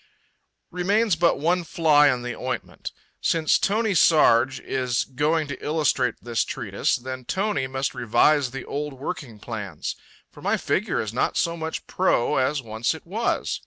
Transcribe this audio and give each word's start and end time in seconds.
Remains 0.71 1.15
but 1.15 1.37
one 1.37 1.63
fly 1.63 2.07
in 2.11 2.23
the 2.23 2.35
ointment. 2.35 2.91
Since 3.21 3.59
Tony 3.59 3.91
Sarg 3.93 4.59
is 4.59 5.03
going 5.03 5.47
to 5.49 5.63
illustrate 5.63 6.15
this 6.23 6.43
treatise, 6.43 6.95
then 6.95 7.23
Tony 7.23 7.67
must 7.67 7.93
revise 7.93 8.49
the 8.49 8.65
old 8.65 8.93
working 8.93 9.37
plans. 9.37 9.95
For 10.31 10.41
my 10.41 10.57
figure 10.57 10.99
is 10.99 11.13
not 11.13 11.37
so 11.37 11.55
much 11.55 11.85
pro 11.85 12.37
as 12.37 12.63
once 12.63 12.95
it 12.95 13.05
was. 13.05 13.59